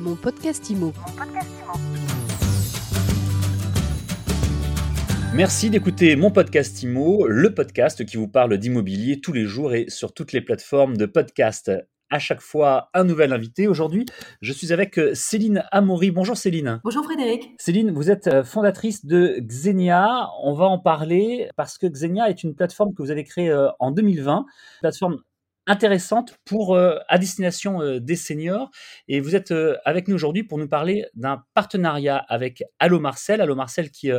[0.00, 0.94] Mon podcast IMO.
[5.34, 9.84] Merci d'écouter mon podcast IMO, le podcast qui vous parle d'immobilier tous les jours et
[9.88, 11.70] sur toutes les plateformes de podcast.
[12.08, 13.68] À chaque fois, un nouvel invité.
[13.68, 14.06] Aujourd'hui,
[14.40, 16.10] je suis avec euh, Céline Amaury.
[16.10, 16.80] Bonjour Céline.
[16.82, 17.50] Bonjour Frédéric.
[17.58, 20.30] Céline, vous êtes euh, fondatrice de Xenia.
[20.42, 23.68] On va en parler parce que Xenia est une plateforme que vous avez créée euh,
[23.78, 24.46] en 2020,
[24.80, 25.18] plateforme
[25.70, 28.70] intéressante pour à destination des seniors
[29.08, 33.54] et vous êtes avec nous aujourd'hui pour nous parler d'un partenariat avec Allo Marcel, Allo
[33.54, 34.10] Marcel qui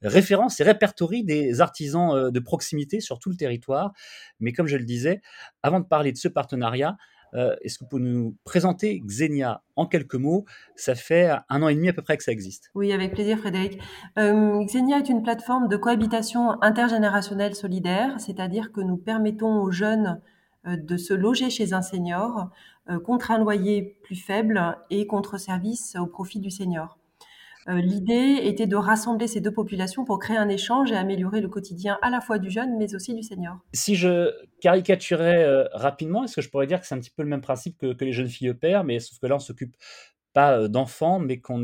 [0.00, 3.92] référence et répertorie des artisans de proximité sur tout le territoire.
[4.40, 5.20] Mais comme je le disais,
[5.62, 6.96] avant de parler de ce partenariat,
[7.34, 10.44] euh, est-ce que vous pouvez nous présenter Xenia en quelques mots?
[10.76, 12.70] Ça fait un an et demi à peu près que ça existe.
[12.74, 13.80] Oui, avec plaisir Frédéric.
[14.18, 20.06] Euh, Xenia est une plateforme de cohabitation intergénérationnelle solidaire, c'est-à-dire que nous permettons aux jeunes
[20.06, 20.32] euh,
[20.64, 22.50] de se loger chez un senior
[23.04, 26.98] contre un loyer plus faible et contre service au profit du senior.
[27.68, 31.48] Euh, l'idée était de rassembler ces deux populations pour créer un échange et améliorer le
[31.48, 33.58] quotidien à la fois du jeune, mais aussi du senior.
[33.72, 37.22] Si je caricaturais euh, rapidement, est-ce que je pourrais dire que c'est un petit peu
[37.22, 39.76] le même principe que, les jeunes filles père, mais sauf que là, on s'occupe
[40.32, 41.62] pas euh, d'enfants, mais qu'on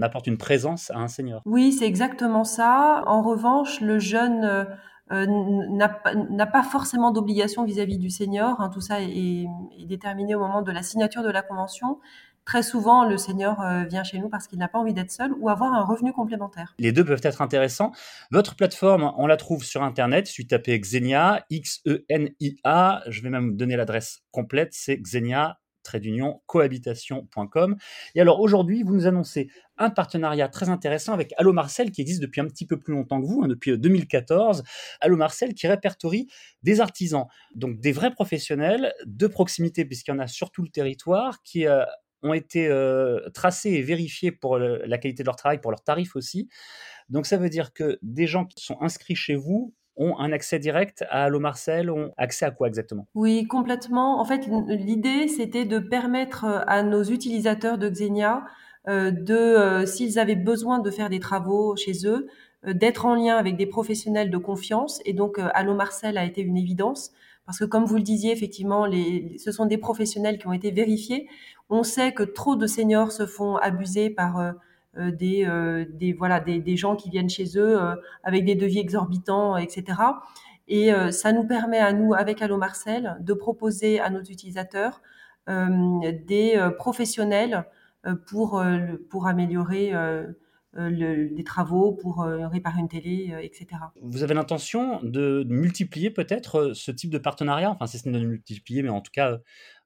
[0.00, 1.42] apporte une présence à un senior?
[1.46, 3.02] Oui, c'est exactement ça.
[3.06, 4.68] En revanche, le jeune
[5.10, 8.60] n'a pas forcément d'obligation vis-à-vis du senior.
[8.60, 8.70] Hein.
[8.72, 9.46] tout ça est,
[9.86, 11.98] déterminé au moment de la signature de la convention.
[12.44, 15.32] Très souvent, le senior euh, vient chez nous parce qu'il n'a pas envie d'être seul
[15.38, 16.74] ou avoir un revenu complémentaire.
[16.78, 17.92] Les deux peuvent être intéressants.
[18.30, 20.26] Votre plateforme, on la trouve sur Internet.
[20.26, 25.58] Si vous tapez Xenia, X-E-N-I-A, je vais même donner l'adresse complète, c'est Xenia
[26.46, 27.76] cohabitation.com.
[28.14, 32.20] Et alors aujourd'hui, vous nous annoncez un partenariat très intéressant avec Allo Marcel qui existe
[32.20, 34.60] depuis un petit peu plus longtemps que vous, hein, depuis 2014.
[34.60, 34.62] Euh,
[35.00, 36.28] Allo Marcel qui répertorie
[36.62, 40.68] des artisans, donc des vrais professionnels de proximité puisqu'il y en a sur tout le
[40.68, 41.84] territoire qui euh,
[42.22, 46.16] ont été euh, tracés et vérifiés pour la qualité de leur travail, pour leurs tarifs
[46.16, 46.48] aussi.
[47.10, 50.58] Donc ça veut dire que des gens qui sont inscrits chez vous ont un accès
[50.58, 53.06] direct à Allo Marcel, ont accès à quoi exactement?
[53.14, 54.20] Oui, complètement.
[54.20, 58.44] En fait, l'idée, c'était de permettre euh, à nos utilisateurs de Xenia
[58.88, 62.26] euh, de, s'ils avaient besoin de faire des travaux chez eux,
[62.66, 65.00] d'être en lien avec des professionnels de confiance.
[65.04, 67.12] Et donc, Allo Marcel a été une évidence.
[67.46, 70.70] Parce que comme vous le disiez, effectivement, les, ce sont des professionnels qui ont été
[70.70, 71.28] vérifiés.
[71.68, 74.52] On sait que trop de seniors se font abuser par euh, euh,
[74.96, 77.78] des, euh, des, voilà, des, des, gens qui viennent chez eux
[78.22, 79.98] avec des devis exorbitants, etc.
[80.68, 85.02] Et ça nous permet à nous, avec Allo Marcel, de proposer à nos utilisateurs
[85.46, 87.66] des professionnels
[88.26, 88.64] pour,
[89.10, 89.92] pour améliorer
[90.76, 93.80] euh, des travaux pour euh, réparer une télé, euh, etc.
[94.02, 98.26] Vous avez l'intention de multiplier peut-être ce type de partenariat, enfin si ce n'est de
[98.26, 99.38] multiplier, mais en tout cas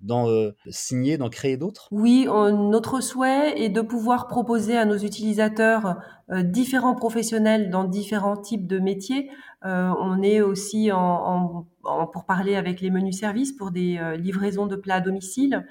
[0.00, 0.26] d'en
[0.68, 1.88] signer, d'en créer d'autres?
[1.90, 5.96] Oui, notre souhait est de pouvoir proposer à nos utilisateurs
[6.30, 9.30] différents professionnels dans différents types de métiers.
[9.62, 11.66] on est aussi en,
[12.12, 15.66] pour parler avec les menus services pour des livraisons de plats à domicile.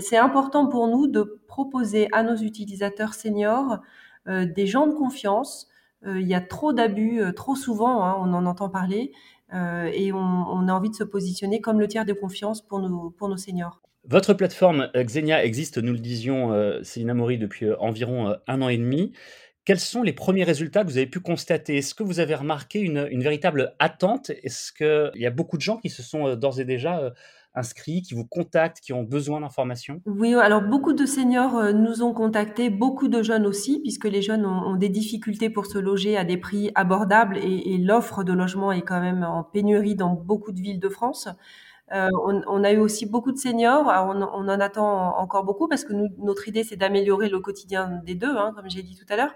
[0.00, 3.78] C'est important pour nous de proposer à nos utilisateurs seniors
[4.28, 5.68] euh, des gens de confiance.
[6.06, 9.12] Euh, il y a trop d'abus, euh, trop souvent, hein, on en entend parler,
[9.54, 13.28] et on, a envie de se positionner comme le tiers de confiance pour nos, pour
[13.28, 13.80] nos seniors.
[14.04, 19.12] Votre plateforme Xenia existe, nous le disions, Céline Maury, depuis environ un an et demi.
[19.64, 21.78] Quels sont les premiers résultats que vous avez pu constater?
[21.78, 24.30] Est-ce que vous avez remarqué une, une véritable attente?
[24.42, 27.14] Est-ce qu'il y a beaucoup de gens qui se sont d'ores et déjà
[27.54, 30.00] inscrits, qui vous contactent, qui ont besoin d'informations?
[30.06, 34.22] Oui, alors beaucoup de seniors euh, nous ont contactés, beaucoup de jeunes aussi, puisque les
[34.22, 38.72] jeunes ont, des difficultés pour se loger à des prix abordables et, l'offre de logement
[38.72, 41.28] est quand même en pénurie dans beaucoup de villes de France.
[41.92, 42.08] Euh,
[42.46, 46.48] on, a eu aussi beaucoup de seniors, on, en attend encore beaucoup parce que notre
[46.48, 49.34] idée c'est d'améliorer le quotidien des deux, hein, comme j'ai dit tout à l'heure.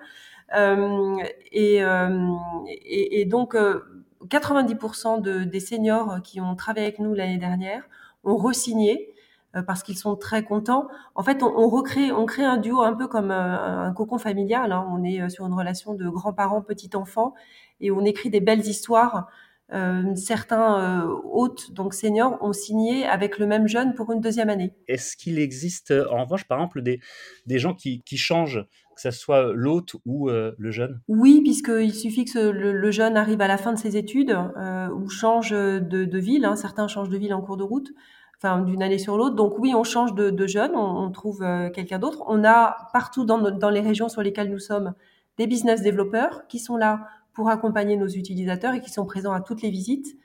[0.57, 1.17] Euh,
[1.53, 7.85] et, donc 90% des seniors qui ont travaillé avec nous l'année dernière
[8.29, 9.15] ont re-signé
[9.57, 10.89] euh, parce qu'ils sont très contents.
[11.15, 14.73] En fait, on, recrée, on crée un duo un peu comme euh, un, cocon familial.
[14.73, 14.87] Hein.
[14.93, 17.33] On est euh, sur une relation de grands-parents, petits-enfants,
[17.81, 19.29] et on écrit des belles histoires.
[20.17, 24.73] certains hôtes, donc seniors, ont signé avec le même jeune pour une deuxième année.
[24.87, 27.01] Est-ce qu'il existe en revanche, par exemple, des,
[27.47, 28.65] des gens qui, qui changent
[28.95, 31.01] que ce soit l'hôte ou le jeune?
[31.07, 34.37] Oui, puisqu'il suffit que le, jeune arrive à la fin de ses études
[34.95, 36.47] ou change de, ville.
[36.47, 36.57] Hein.
[36.57, 37.93] Certains changent de ville en cours de route
[38.39, 39.35] enfin d'une année sur l'autre.
[39.35, 42.23] Donc oui, on change de, de jeune, on, trouve euh, quelqu'un d'autre.
[42.27, 44.95] On a partout dans, dans, les régions sur lesquelles nous sommes
[45.37, 49.41] des business développeurs qui sont là pour accompagner nos utilisateurs et qui sont présents à
[49.41, 50.17] toutes les visites.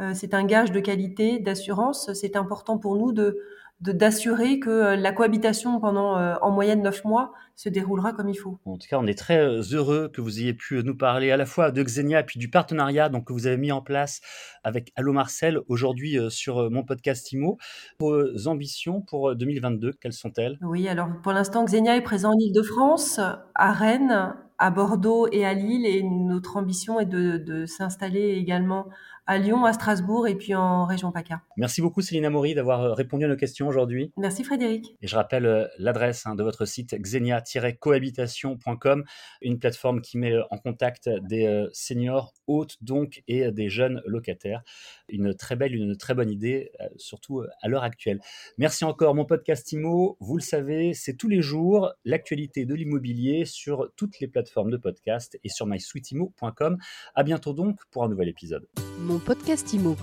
[0.00, 2.10] Euh, c'est un gage de qualité, d'assurance.
[2.14, 3.38] C'est important pour nous de
[3.80, 8.58] d'assurer que la cohabitation pendant en moyenne neuf mois se déroulera comme il faut.
[8.66, 9.42] En tout cas, on est très
[9.72, 12.50] heureux que vous ayez pu nous parler à la fois de Xenia et puis du
[12.50, 14.20] partenariat donc, que vous avez mis en place
[14.64, 17.56] avec Allo Marcel aujourd'hui sur mon podcast IMO.
[18.00, 20.58] Vos ambitions pour 2022, quelles sont-elles?
[20.60, 23.18] Oui, alors pour l'instant, Xenia est présent en Ile-de-France,
[23.54, 25.86] à Rennes, à Bordeaux et à Lille.
[25.86, 28.86] Et notre ambition est de, s'installer également
[29.26, 31.42] à Lyon, à Strasbourg et puis en région PACA.
[31.56, 34.12] Merci beaucoup Céline Amaury d'avoir euh, répondu à nos questions aujourd'hui.
[34.16, 34.96] Merci Frédéric.
[35.02, 39.04] Et je rappelle euh, l'adresse hein, de votre site xenia-cohabitation.com,
[39.42, 44.62] une plateforme qui met euh, en contact des seniors, hôtes donc et des jeunes locataires.
[45.08, 48.20] Une très belle, une très bonne idée, surtout à l'heure actuelle.
[48.58, 50.16] Merci encore mon podcast IMO.
[50.20, 54.76] Vous le savez, c'est tous les jours l'actualité de l'immobilier sur toutes les plateformes de
[54.76, 56.78] podcast et sur mysweetimo.com.
[57.14, 58.68] À bientôt donc pour un nouvel épisode.
[59.10, 59.96] Mon podcast Imo.